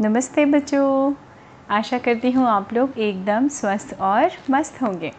[0.00, 1.14] नमस्ते बच्चों।
[1.70, 5.12] आशा करती हूँ आप लोग एकदम स्वस्थ और मस्त होंगे।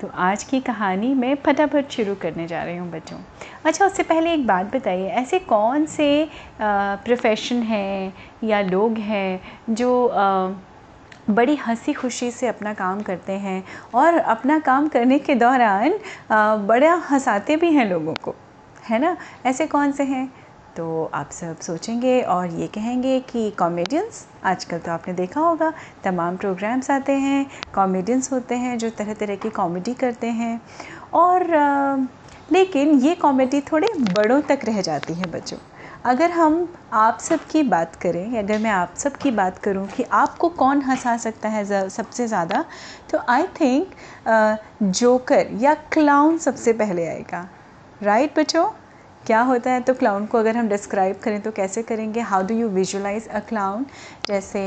[0.00, 3.18] तो आज की कहानी मैं फटाफट शुरू करने जा रही हूँ बच्चों।
[3.64, 6.28] अच्छा उससे पहले एक बात बताइए ऐसे कौन से
[6.60, 8.12] प्रोफेशन हैं
[8.44, 10.48] या लोग हैं जो आ,
[11.30, 13.62] बड़ी हँसी खुशी से अपना काम करते हैं
[13.94, 15.98] और अपना काम करने के दौरान
[16.66, 18.34] बड़ा हंसाते भी हैं लोगों को?
[18.88, 19.16] है ना?
[19.46, 20.32] ऐसे कौन से हैं?
[20.76, 25.72] तो आप सब सोचेंगे और ये कहेंगे कि कॉमेडियंस आजकल तो आपने देखा होगा
[26.04, 30.60] तमाम प्रोग्राम्स आते हैं कॉमेडियंस होते हैं जो तरह तरह की कॉमेडी करते हैं
[31.14, 31.96] और आ,
[32.52, 35.58] लेकिन ये कॉमेडी थोड़े बड़ों तक रह जाती है बच्चों।
[36.04, 40.02] अगर हम आप सब की बात करें अगर मैं आप सब की बात करूँ कि
[40.12, 42.64] आपको कौन हंसा सकता है सबसे ज़्यादा
[43.10, 43.94] तो आई थिंक
[44.82, 47.48] जोकर या क्लाउन सबसे पहले आएगा।
[48.00, 48.66] राइट right, बच्चों?
[49.26, 49.80] क्या होता है?
[49.80, 52.20] तो क्लाउन को अगर हम डिस्क्राइब करें तो कैसे करेंगे?
[52.22, 53.86] How do you visualise a clown
[54.28, 54.60] जैसे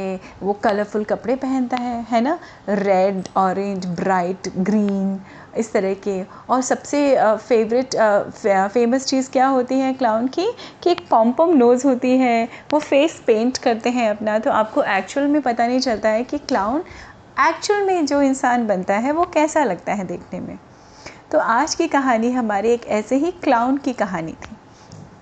[0.44, 2.38] वो कलरफुल कपड़े पहनता है है ना?
[2.70, 5.20] रेड ऑरेंज ब्राइट ग्रीन
[5.58, 7.96] इस तरह के। और सबसे फेवरेट
[8.74, 10.52] फ़ेमस चीज़ क्या होती है क्लाउन की?
[10.84, 15.28] कि एक पॉम नोज़ होती है। वो फेस पेंट करते हैं अपना। तो आपको एक्चुअल
[15.28, 16.84] में पता नहीं चलता है कि क्लाउन
[17.40, 20.58] एक्चुअल में जो इंसान बनता है, वो कैसा लगता है देखने में।
[21.32, 24.56] तो आज की कहानी हमारे एक ऐसे ही क्लाउन की कहानी थी।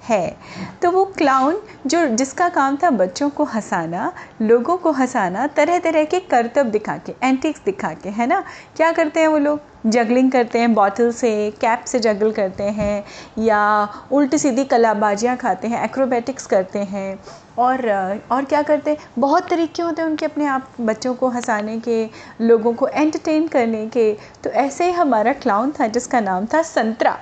[0.04, 0.38] है।
[0.82, 6.04] तो वो क्लाउन जो जिसका काम था बच्चों को हंसाना, लोगों को हंसाना तरह तरह
[6.04, 8.44] के करतब दिखा के एंटिक्स दिखा के है ना?
[8.76, 9.60] क्या करते हैं वो लोग?
[9.86, 13.04] जगलिंग करते हैं बॉटल से कैप से जगल करते हैं
[13.40, 17.20] या उल्टी सीधी कलाबाजियाँ खाते हैं एक्रोबेटिक्स करते हैं।
[17.58, 17.90] और
[18.32, 18.98] और क्या करते हैं?
[19.20, 22.10] बहुत तरीके होते हैं उनके अपने आप बच्चों को हंसाने के,
[22.42, 27.20] लोगों को एंटरटेन करने के। तो ऐसे ही हमारा क्लाउन था, जिसका नाम था संतरा।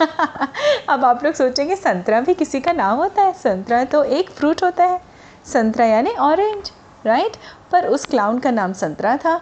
[0.88, 3.32] अब आप लोग सोचेंगे, संतरा भी किसी का नाम होता है?
[3.32, 5.00] संतरा तो एक फ्रूट होता है।
[5.46, 6.72] संतरा यानी ऑरेंज
[7.06, 7.36] राइट
[7.72, 9.40] पर उस क्लाउन का नाम संतरा था।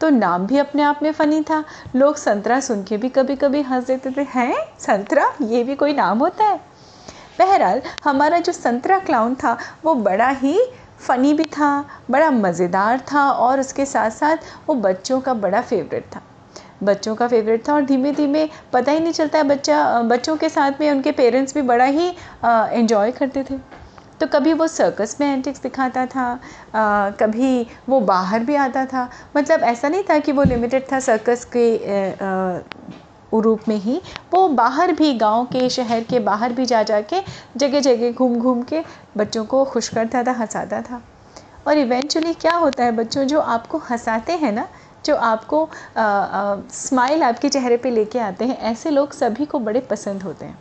[0.00, 1.64] तो नाम भी अपने आप में फ़नी था।
[1.96, 4.56] लोग संतरा सुन के भी कभी कभी हंस देते थे, हैं?
[4.78, 5.32] संतरा?
[5.42, 6.71] ये भी कोई नाम होता है?
[7.42, 10.58] बहरहाल हमारा जो संतरा क्लाउन था वो बड़ा ही
[11.00, 11.68] फ़नी भी था
[12.10, 14.36] बड़ा मज़ेदार था और उसके साथ साथ
[14.66, 16.22] वो बच्चों का बड़ा फेवरेट था।
[16.82, 20.48] बच्चों का फेवरेट था और धीमे धीमे पता ही नहीं चलता है बच्चा बच्चों के
[20.48, 22.08] साथ में उनके पेरेंट्स भी बड़ा ही
[22.78, 23.58] इन्जॉय करते थे।
[24.20, 26.26] तो कभी वो सर्कस में एंटिक्स दिखाता था
[26.74, 31.00] आ, कभी वो बाहर भी आता था। मतलब ऐसा नहीं था कि वो लिमिटेड था
[31.00, 31.66] सर्कस के
[33.40, 34.00] रूप में ही
[34.32, 37.22] वो बाहर भी गाँव के, शहर के, बाहर भी जा जा के
[37.56, 38.82] जगह जगह घूम घूम के
[39.16, 41.02] बच्चों को खुश करता था, हंसाता था।
[41.66, 44.68] और इवेंचुअली क्या होता है बच्चों, जो आपको हंसाते हैं ना,
[45.04, 50.22] जो आपको स्माइल आपके चेहरे पे लेके आते हैं, ऐसे लोग सभी को बड़े पसंद
[50.22, 50.58] होते हैं।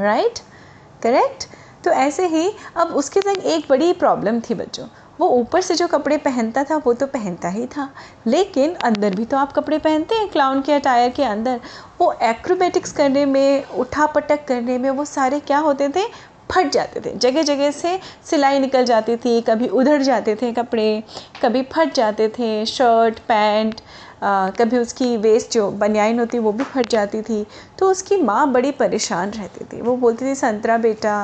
[0.00, 1.02] Right right?
[1.02, 1.46] करेक्ट
[1.84, 4.86] तो ऐसे ही अब उसके संग एक बड़ी प्रॉब्लम थी बच्चों।
[5.20, 7.88] वो ऊपर से जो कपड़े पहनता था वो तो पहनता ही था।
[8.26, 11.60] लेकिन अंदर भी तो आप कपड़े पहनते हैं क्लाउन के अटायर के अंदर।
[12.00, 16.04] वो एक्रोबेटिक्स करने में उठा पटक करने में वो सारे क्या होते थे?
[16.52, 21.02] फट जाते थे। जगह जगह से सिलाई निकल जाती थी कभी उधड़ जाते थे कपड़े
[21.42, 23.80] कभी फट जाते थे। शर्ट पैंट
[24.22, 27.46] आ, कभी उसकी वेस्ट जो बनियाइन होती वो भी फट जाती थी।
[27.78, 31.14] तो उसकी माँ बड़ी परेशान रहती थी। वो बोलती थी संतरा बेटा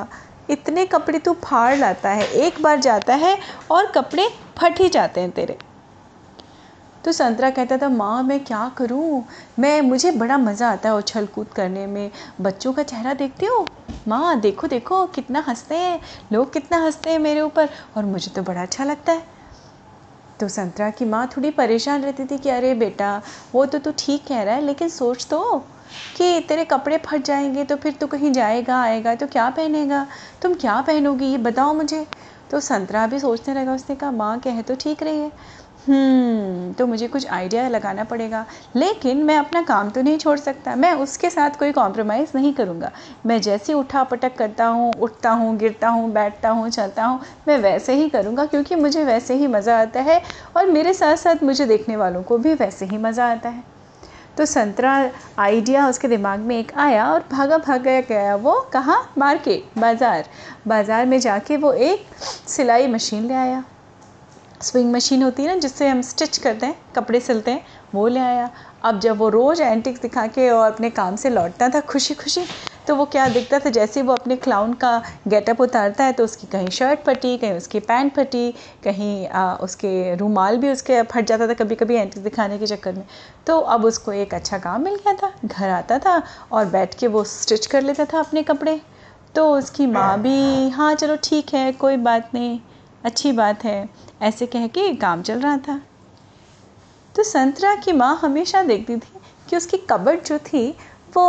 [0.50, 3.38] इतने कपड़े तू फाड़ लाता है, एक बार जाता है
[3.70, 5.58] और कपड़े फट ही जाते हैं तेरे।
[7.04, 9.24] तो संतरा कहता था, माँ, मैं क्या करूँ?
[9.58, 13.66] मैं, मुझे बड़ा मज़ा आता है उछल कूद करने में। बच्चों का चेहरा देखते हो?
[14.08, 16.00] माँ, देखो देखो, कितना हँसते हैं।
[16.32, 19.22] लोग कितना हँसते हैं मेरे ऊपर, और मुझे तो बड़ा अच्छा लगता है।
[20.40, 23.22] तो संतरा की माँ थोड़ी परेशान रहती थी कि, अरे बेटा,
[23.54, 25.64] वो तो तू ठीक कह रहा है, लेकिन सोच तो।
[26.16, 30.06] कि तेरे कपड़े फट जाएँगे तो फिर तू कहीं जाएगा, आएगा तो क्या पहनेगा?
[30.42, 32.06] तुम क्या पहनोगी, ये बताओ मुझे।
[32.50, 35.32] तो संतरा भी सोचने लगा उसने कहा, माँ, कहे तो ठीक रही है।
[35.88, 38.44] हम्म तो मुझे कुछ आइडिया लगाना पड़ेगा।
[38.76, 42.90] लेकिन मैं अपना काम तो नहीं छोड़ सकता। मैं उसके साथ कोई कॉम्प्रोमाइज़ नहीं करूँगा।
[43.26, 47.58] मैं जैसे उठा पटक करता हूँ, उठता हूँ, गिरता हूँ, बैठता हूँ, चलता हूँ, मैं
[47.58, 50.22] वैसे ही करूँगा क्योंकि मुझे वैसे ही मज़ा आता है
[50.56, 53.75] और मेरे साथ साथ मुझे देखने वालों को भी वैसे ही मज़ा आता है।
[54.38, 54.92] तो संतरा
[55.38, 58.98] आइडिया उसके दिमाग में एक आया और भागा भागा गया वो कहाँ?
[59.18, 60.28] मार्केट, बाज़ार।
[60.68, 62.06] बाज़ार में जाके वो एक
[62.48, 63.64] सिलाई मशीन ले आया।
[64.62, 68.20] स्विंग मशीन होती है ना, जिससे हम स्टिच करते हैं, कपड़े सिलते हैं, वो ले
[68.20, 68.50] आया।
[68.84, 72.44] अब जब वो रोज़ एंटिक्स दिखा के और अपने काम से लौटता था खुशी खुशी
[72.88, 73.70] तो वो क्या दिखता था?
[73.70, 77.80] जैसे वो अपने क्लाउन का गेटअप उतारता है तो उसकी कहीं शर्ट फटी कहीं उसकी
[77.80, 78.50] पैंट फटी
[78.84, 82.92] कहीं आ, उसके रूमाल भी उसके फट जाता था कभी कभी एंटिक्स दिखाने के चक्कर
[82.92, 83.04] में।
[83.46, 86.22] तो अब उसको एक अच्छा काम मिल गया था। घर आता था
[86.52, 88.80] और बैठ के वो स्टिच कर लेता था अपने कपड़े।
[89.34, 92.58] तो उसकी माँ भी हाँ चलो ठीक है कोई बात नहीं
[93.04, 93.88] अच्छी बात है।
[94.22, 95.80] ऐसे कह के काम चल रहा था।
[97.14, 100.68] तो संतरा की माँ हमेशा देखती थी कि उसकी कबड जो थी
[101.16, 101.26] वो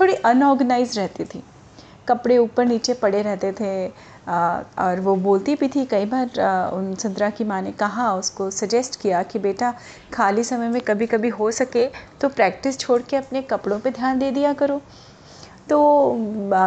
[0.00, 1.42] थोड़ी अनऑर्गेनाइज रहती थी।
[2.08, 3.86] कपड़े ऊपर नीचे पड़े रहते थे
[4.28, 9.00] और वो बोलती भी थी कई बार उन संतरा की माँ ने कहा, उसको सजेस्ट
[9.00, 9.72] किया कि बेटा,
[10.12, 11.86] खाली समय में कभी कभी हो सके
[12.20, 14.80] तो प्रैक्टिस छोड़ के अपने कपड़ों पे ध्यान दे दिया करो।
[15.70, 15.76] तो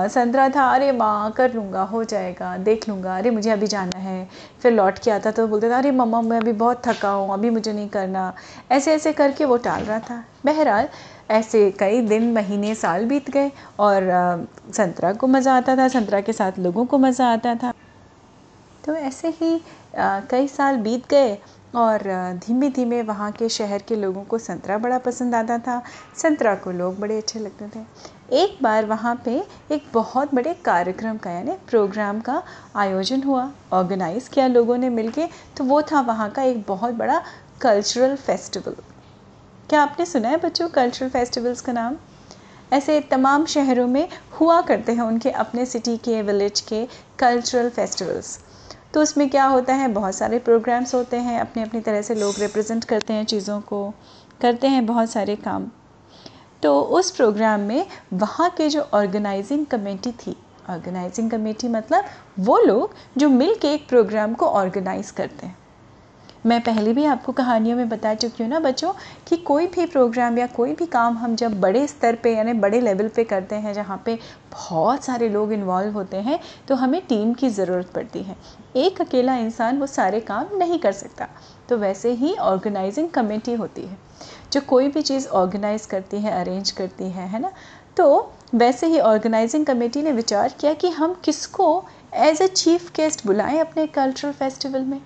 [0.10, 4.28] संतरा था, अरे माँ, कर लूँगा, हो जाएगा, देख लूँगा, अरे मुझे अभी जाना है।
[4.62, 7.50] फिर लौट के आता तो बोलते था, अरे मम्मा, मैं अभी बहुत थका हूँ, अभी
[7.50, 8.34] मुझे नहीं करना।
[8.72, 10.88] ऐसे ऐसे करके वो टाल रहा था। बहरहाल
[11.30, 16.34] ऐसे कई दिन, महीने, साल बीत गए और संतरा को मज़ा आता था, संतरा के
[16.34, 17.72] साथ लोगों को मज़ा आता था।
[18.84, 19.60] तो ऐसे ही
[19.98, 21.38] कई साल बीत गए
[21.76, 22.02] और
[22.46, 25.82] धीमे धीमे वहाँ के शहर के लोगों को संतरा बड़ा पसंद आता था।
[26.18, 27.84] संतरा को लोग बड़े अच्छे लगते थे।
[28.34, 29.36] एक बार वहाँ पे
[29.72, 32.42] एक बहुत बड़े कार्यक्रम का, यानी प्रोग्राम का
[32.76, 35.28] आयोजन हुआ, ऑर्गेनाइज़ किया लोगों ने मिलके।
[35.58, 37.22] तो वो था वहाँ का एक बहुत बड़ा
[37.62, 38.76] कल्चरल फेस्टिवल।
[39.70, 41.96] क्या आपने सुना है बच्चों कल्चरल फेस्टिवल्स का नाम?
[42.74, 44.08] ऐसे तमाम शहरों में
[44.40, 46.86] हुआ करते हैं उनके अपने सिटी के विलेज के
[47.20, 48.40] कल्चरल फेस्टिवल्स
[48.94, 49.88] तो उसमें क्या होता है?
[49.88, 53.94] बहुत सारे प्रोग्राम्स होते हैं अपने अपनी तरह से लोग रिप्रेजेंट करते हैं चीज़ों को,
[54.42, 55.70] करते हैं बहुत सारे काम।
[56.64, 60.36] तो उस प्रोग्राम में वहाँ के जो ऑर्गेनाइजिंग कमेटी थी
[60.70, 62.06] ऑर्गेनाइजिंग कमेटी मतलब
[62.40, 65.58] वो लोग जो मिल के एक प्रोग्राम को ऑर्गेनाइज़ करते हैं।
[66.48, 68.92] मैं पहले भी आपको कहानियों में बता चुकी हूँ ना बच्चों,
[69.28, 72.80] कि कोई भी प्रोग्राम या कोई भी काम हम जब बड़े स्तर पे यानी बड़े
[72.82, 74.18] लेवल पे करते हैं, जहाँ पे
[74.54, 78.36] बहुत सारे लोग इन्वॉल्व होते हैं तो हमें टीम की ज़रूरत पड़ती है।
[78.76, 81.28] एक अकेला इंसान वो सारे काम नहीं कर सकता।
[81.70, 83.98] तो वैसे ही ऑर्गेनाइजिंग कमेटी होती है।
[84.54, 87.52] जो कोई भी चीज़ ऑर्गेनाइज करती है अरेंज करती है है ना?
[87.98, 91.84] तो वैसे ही ऑर्गेनाइजिंग कमेटी ने विचार किया कि हम किसको
[92.16, 95.00] एज ए चीफ गेस्ट बुलाएँ अपने कल्चरल फेस्टिवल में।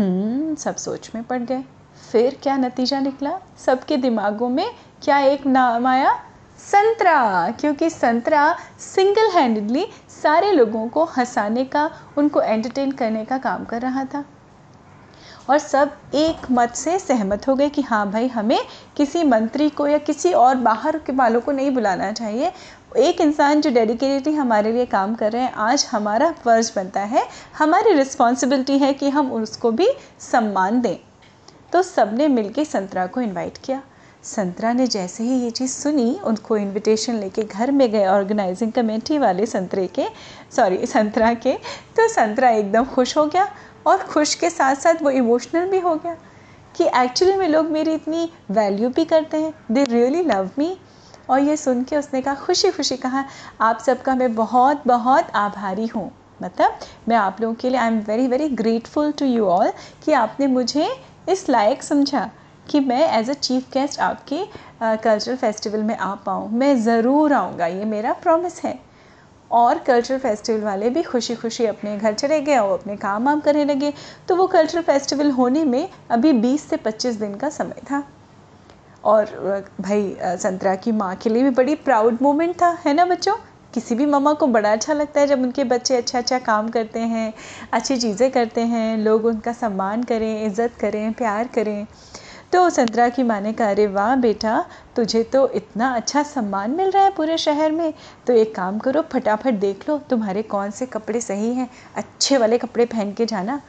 [0.00, 1.64] सब सोच में पड़ गए।
[2.12, 3.40] फिर क्या नतीजा निकला?
[3.58, 4.70] सबके दिमागों में
[5.02, 6.14] क्या एक नाम आया?
[6.58, 9.86] संतरा। क्योंकि संतरा सिंगल हैंडेडली
[10.22, 14.24] सारे लोगों को हंसाने का, उनको एंटरटेन करने का काम कर रहा था।
[15.50, 18.60] और सब एक मत से सहमत हो गए कि हाँ भाई, हमें
[18.96, 22.52] किसी मंत्री को या किसी और बाहर के वालों को नहीं बुलाना चाहिए।
[22.96, 27.26] एक इंसान जो डेडिकेटली हमारे लिए काम कर रहे हैं, आज हमारा फ़र्ज़ बनता है,
[27.58, 29.88] हमारी रिस्पॉन्सिबिलिटी है कि हम उसको भी
[30.20, 30.96] सम्मान दें।
[31.72, 33.82] तो सबने मिल के संतरा को इन्वाइट किया।
[34.24, 39.18] संतरा ने जैसे ही ये चीज़ सुनी, उनको इनविटेशन लेके घर में गए ऑर्गेनाइजिंग कमेटी
[39.18, 40.06] वाले संतरे के
[40.56, 41.52] सॉरी संतरा के
[41.96, 43.48] तो संतरा एकदम खुश हो गया
[43.86, 46.16] और खुश के साथ साथ वो इमोशनल भी हो गया
[46.76, 50.76] कि एक्चुअली में लोग मेरी इतनी वैल्यू भी करते हैं दे रियली लव मी
[51.30, 53.24] और ये सुन के उसने कहा खुशी खुशी कहा,
[53.60, 56.10] आप सबका मैं बहुत बहुत आभारी हूँ।
[56.42, 56.78] मतलब
[57.08, 59.72] मैं आप लोगों के लिए I am very very grateful to you all
[60.04, 60.88] कि आपने मुझे
[61.28, 62.30] इस लायक समझा
[62.70, 64.44] कि मैं एज अ चीफ गेस्ट आपके
[64.82, 68.78] कल्चरल फेस्टिवल में आ पाऊँ। मैं ज़रूर आऊँगा, ये मेरा प्रॉमिस है।
[69.50, 73.40] और कल्चरल फेस्टिवल वाले भी खुशी खुशी अपने घर चले गए और अपने काम वाम
[73.40, 73.92] करने लगे।
[74.28, 78.02] तो वो कल्चरल फेस्टिवल होने में अभी 20 से 25 दिन का समय था।
[79.04, 83.34] और भाई संतरा की माँ के लिए भी बड़ी प्राउड मोमेंट था, है ना बच्चों?
[83.74, 87.00] किसी भी मम्मा को बड़ा अच्छा लगता है जब उनके बच्चे अच्छा अच्छा काम करते
[87.00, 87.32] हैं,
[87.72, 91.86] अच्छी चीज़ें करते हैं, लोग उनका सम्मान करें, इज़्ज़त करें, प्यार करें।
[92.52, 94.64] तो संतरा की माँ ने कहा, अरे वाह बेटा,
[94.96, 97.92] तुझे तो इतना अच्छा सम्मान मिल रहा है पूरे शहर में।
[98.26, 101.68] तो एक काम करो, फटाफट देख लो, तुम्हारे कौन से कपड़े सही हैं?
[101.96, 103.60] अच्छे वाले कपड़े पहन के जाना।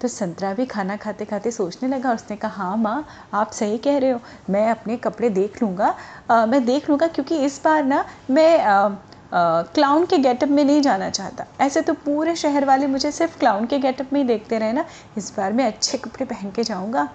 [0.00, 3.98] तो संतरा भी खाना खाते खाते सोचने लगा उसने कहा हाँ माँ आप सही कह
[3.98, 5.94] रहे हो। मैं अपने कपड़े देख लूँगा।
[6.30, 8.88] मैं देख लूँगा क्योंकि इस बार ना मैं आ,
[9.32, 13.66] क्लाउन के गेटअप में नहीं जाना चाहता। ऐसे तो पूरे शहर वाले मुझे सिर्फ़ क्लाउन
[13.66, 14.84] के गेटअप में ही देखते रहे ना।
[15.16, 17.08] इस बार मैं अच्छे कपड़े पहन के जाऊँगा।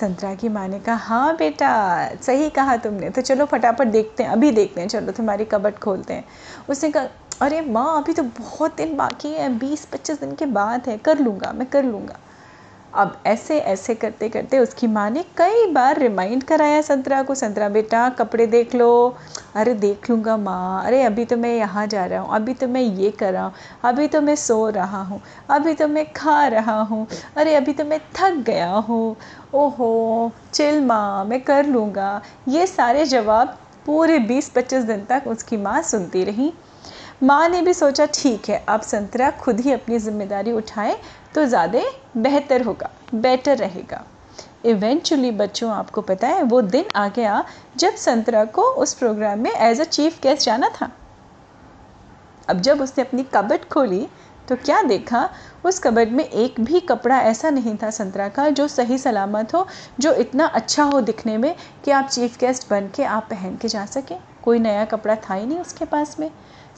[0.00, 1.70] संतरा की माँ ने कहा हाँ बेटा
[2.22, 6.14] सही कहा तुमने। तो चलो फटाफट देखते हैं अभी देखते हैं। चलो तुम्हारी कबट खोलते
[6.14, 6.24] हैं।
[6.68, 7.08] उसने कहा
[7.42, 11.18] अरे माँ, अभी तो बहुत दिन बाकी है बीस पच्चीस दिन के बाद है, कर
[11.18, 12.18] लूँगा, मैं कर लूँगा।
[12.94, 17.68] अब ऐसे ऐसे करते करते उसकी माँ ने कई बार रिमाइंड कराया संतरा को, संतरा
[17.68, 19.16] बेटा, कपड़े देख लो।
[19.54, 22.80] अरे देख लूँगा माँ, अरे अभी तो मैं यहाँ जा रहा हूँ, अभी तो मैं
[22.80, 23.52] ये कर रहा हूँ,
[23.84, 25.20] अभी तो मैं सो रहा हूँ,
[25.50, 27.06] अभी तो मैं खा रहा हूँ,
[27.36, 29.16] अरे अभी तो मैं थक गया हूँ।
[29.54, 33.56] ओहो, चिल माँ, मैं कर लूँगा। ये सारे जवाब
[33.86, 36.52] पूरे बीस पच्चीस दिन तक उसकी माँ सुनती रही।
[37.20, 40.96] माँ ने भी सोचा, ठीक है, अब संतरा खुद ही अपनी ज़िम्मेदारी उठाए
[41.34, 41.80] तो ज़्यादा
[42.18, 44.04] बेहतर होगा, बेटर रहेगा।
[44.64, 47.44] इवेंचुअली बच्चों, आपको पता है, वो दिन आ गया
[47.76, 50.90] जब संतरा को उस प्रोग्राम में एज अ चीफ गेस्ट जाना था।
[52.48, 54.06] अब जब उसने अपनी कबट खोली
[54.48, 55.28] तो क्या देखा,
[55.64, 59.66] उस कबर्ड में एक भी कपड़ा ऐसा नहीं था संतरा का, जो सही सलामत हो,
[60.00, 63.68] जो इतना अच्छा हो दिखने में कि आप चीफ गेस्ट बन के आप पहन के
[63.68, 66.30] जा सकें। कोई नया कपड़ा था ही नहीं उसके पास में।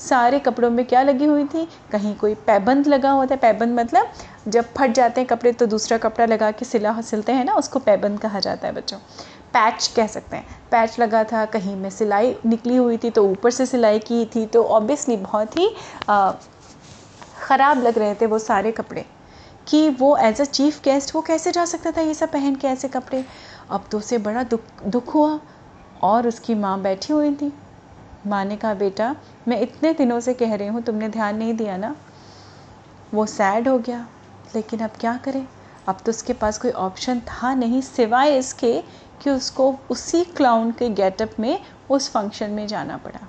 [0.03, 1.67] सारे कपड़ों में क्या लगी हुई थी?
[1.93, 4.13] कहीं कोई पैबंद लगा होता है पैबंद मतलब
[4.49, 7.79] जब फट जाते हैं कपड़े तो दूसरा कपड़ा लगा के सिला सिलते हैं ना, उसको
[7.79, 8.99] पैबंद कहा जाता है बच्चों।
[9.55, 13.51] पैच कह सकते हैं। पैच लगा था, कहीं में सिलाई निकली हुई थी तो ऊपर
[13.51, 15.69] से सिलाई की थी तो ऑब्वियसली बहुत ही
[17.41, 19.05] ख़राब लग रहे थे वो सारे कपड़े।
[19.69, 22.69] कि वो एज अ चीफ गेस्ट वो कैसे जा सकता था ये सब पहन के
[22.69, 23.25] ऐसे कपड़े?
[23.71, 25.39] अब तो उसे बड़ा दुख दुख हुआ
[26.03, 27.53] और उसकी माँ बैठी हुई थी।
[28.27, 29.17] माँ ने कहा बेटा,
[29.49, 31.97] मैं इतने दिनों से कह रही हूँ, तुमने ध्यान नहीं दिया ना?
[33.15, 34.07] वो सैड हो गया।
[34.55, 35.47] लेकिन अब क्या करें?
[35.89, 38.83] अब तो उसके पास कोई ऑप्शन था नहीं, सिवाय इसके
[39.23, 41.59] कि उसको उसी क्लाउन के गेटअप में
[41.91, 43.21] उस फ़ंक्शन में जाना पड़ा।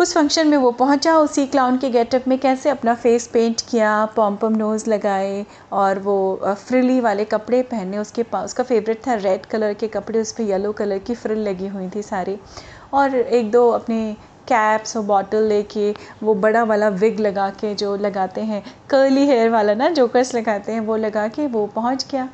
[0.00, 4.04] उस फ़ंक्शन में वो पहुँचा, उसी क्लाउन के गेटअप में कैसे अपना फेस पेंट किया
[4.06, 9.14] पॉम पम नोज़ लगाए और वो फ्रिली वाले कपड़े पहने, उसके पास उसका फेवरेट था
[9.14, 12.38] रेड कलर के कपड़े, उस पर येलो कलर की फ्रिल लगी हुई थी सारी।
[12.94, 14.16] और एक दो अपने
[14.48, 19.50] कैप्स और बॉटल लेके वो बड़ा वाला विग लगा के जो लगाते हैं कर्ली हेयर
[19.50, 22.28] वाला ना जोकर्स लगाते हैं, वो लगा के वो पहुँच गया।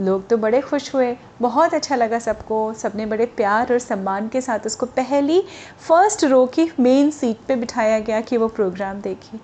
[0.00, 4.40] लोग तो बड़े खुश हुए। बहुत अच्छा लगा सबको। सबने बड़े प्यार और सम्मान के
[4.40, 5.42] साथ उसको पहली
[5.88, 9.40] फ़र्स्ट रो की मेन सीट पे बिठाया गया कि वो प्रोग्राम देखे।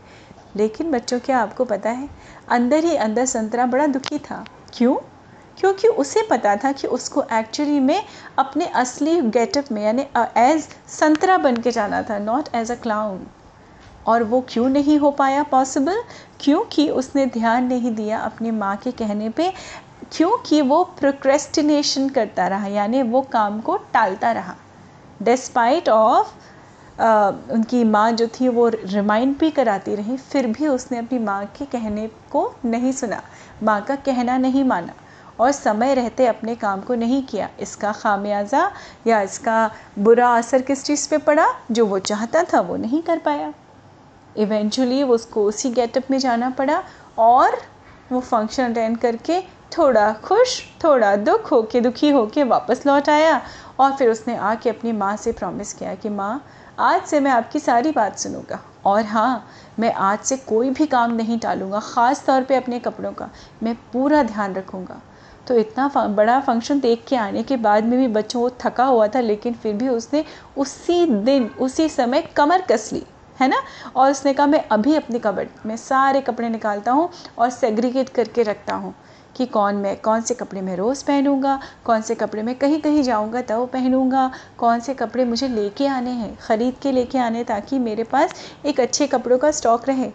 [0.56, 2.08] लेकिन बच्चों, क्या आपको पता है?
[2.48, 4.96] अंदर ही अंदर संतरा बड़ा दुखी था। क्यों?
[5.62, 8.02] क्योंकि उसे पता था कि उसको एक्चुअली में
[8.38, 10.06] अपने असली गेटअप में, यानी
[10.38, 13.20] एज संतरा बन के जाना था नॉट एज अ क्लाउन
[14.06, 16.02] और वो क्यों नहीं हो पाया पॉसिबल
[16.40, 19.52] क्योंकि उसने ध्यान नहीं दिया अपनी माँ के कहने पे,
[20.12, 24.54] क्योंकि वो प्रोक्रेस्टिनेशन करता रहा, यानी वो काम को टालता रहा.
[25.20, 26.34] डिस्पाइट ऑफ़
[27.52, 31.64] उनकी माँ जो थी, वो रिमाइंड भी कराती रही, फिर भी उसने अपनी माँ के
[31.66, 33.22] कहने को नहीं सुना.
[33.62, 34.94] माँ का कहना नहीं माना.
[35.40, 38.70] और समय रहते अपने काम को नहीं किया। इसका खामियाजा
[39.06, 41.46] या इसका बुरा असर किस चीज़ पे पड़ा?
[41.70, 43.52] जो वो चाहता था, वो नहीं कर पाया।
[44.36, 46.82] इवेंचुअली वो उसको उसी गेटअप में जाना पड़ा
[47.18, 47.56] और
[48.12, 49.40] वो फ़ंक्शन अटेंड करके
[49.78, 53.40] थोड़ा खुश, थोड़ा दुख हो के दुखी हो के वापस लौट आया
[53.80, 56.44] और फिर उसने आके अपनी माँ से प्रॉमिस किया कि, माँ,
[56.78, 59.46] आज से मैं आपकी सारी बात सुनूँगा। और हाँ
[59.78, 63.30] मैं आज से कोई भी काम नहीं टालूँगा, ख़ास तौर पे अपने कपड़ों का।
[63.62, 65.00] मैं पूरा ध्यान रखूँगा।
[65.48, 69.06] तो इतना बड़ा फ़ंक्शन देख के आने के बाद में भी बच्चों वो थका हुआ
[69.06, 70.24] था, लेकिन फिर भी उसने
[70.56, 73.02] उसी दिन, उसी समय कमर कस ली,
[73.40, 73.62] है ना?
[73.96, 77.08] और उसने कहा, मैं अभी अपनी कबर्ड में सारे कपड़े निकालता हूँ
[77.38, 78.94] और सेग्रीगेट करके रखता हूँ
[79.36, 83.02] कि कौन मैं, कौन से कपड़े मैं रोज़ पहनूँगा, कौन से कपड़े मैं कहीं कहीं
[83.02, 87.78] जाऊँगा तब पहनूँगा, कौन से कपड़े मुझे लेके आने हैं, ख़रीद के लेके आने ताकि
[87.78, 88.34] मेरे पास
[88.66, 90.10] एक अच्छे कपड़ों का स्टॉक रहे।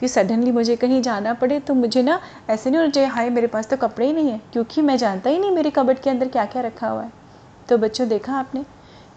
[0.00, 3.46] कि सडनली मुझे कहीं जाना पड़े तो मुझे ना ऐसे नहीं होना चाहिए, हाय, मेरे
[3.46, 6.28] पास तो कपड़े ही नहीं है। क्योंकि मैं जानता ही नहीं मेरे कबट के अंदर
[6.28, 7.12] क्या क्या रखा हुआ है।
[7.68, 8.64] तो बच्चों, देखा आपने?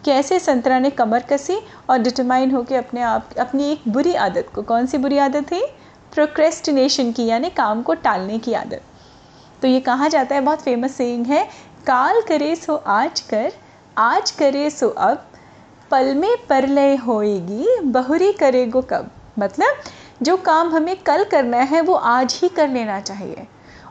[0.05, 1.57] कैसे संतरा ने कमर कसी
[1.89, 5.65] और डिटरमाइन होकर अपने आप, अपनी एक बुरी आदत को, कौन सी बुरी आदत थी?
[6.13, 8.81] प्रोक्रेस्टिनेशन की, यानी काम को टालने की आदत।
[9.61, 11.43] तो ये कहा जाता है, बहुत फ़ेमस सेइंग है,
[11.87, 13.51] काल करे सो आज कर,
[13.97, 15.25] आज करे सो अब,
[15.91, 19.11] पल में परलय होएगी, बहुरी करेगो कब?
[19.39, 19.75] मतलब
[20.21, 23.47] जो काम हमें कल करना है, वो आज ही कर लेना चाहिए।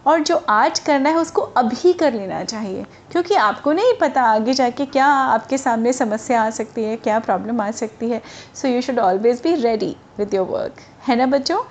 [0.07, 4.53] और जो आज करना है, उसको अभी कर लेना चाहिए। क्योंकि आपको नहीं पता आगे
[4.55, 8.23] जाके क्या आपके सामने समस्या आ सकती है, क्या प्रॉब्लम आ सकती है।
[8.55, 11.63] So you should always be ready with your work है ना बच्चों?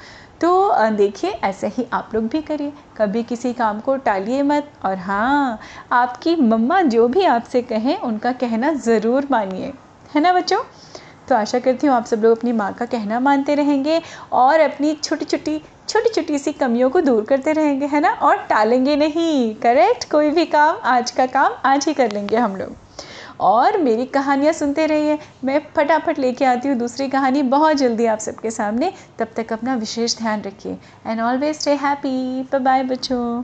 [0.41, 4.97] तो देखिए, ऐसे ही आप लोग भी करिए। कभी किसी काम को टालिए मत। और
[4.97, 5.59] हाँ
[5.91, 9.73] आपकी मम्मा जो भी आपसे कहें, उनका कहना ज़रूर मानिए।
[10.15, 10.63] है ना बच्चों?
[11.29, 14.01] तो आशा करती हूँ आप सब लोग अपनी माँ का कहना मानते रहेंगे
[14.33, 18.09] और अपनी छोटी छोटी छोटी छोटी सी कमियों को दूर करते रहेंगे, है ना?
[18.11, 22.55] और टालेंगे नहीं करेक्ट कोई भी काम, आज का काम, आज ही कर लेंगे हम
[22.55, 22.75] लोग।
[23.39, 28.19] और मेरी कहानियाँ सुनते रहिए। मैं फटाफट लेके आती हूँ दूसरी कहानी बहुत जल्दी आप
[28.19, 33.41] सबके सामने। तब तक अपना विशेष ध्यान रखिए। And always stay happy bye बच्चों।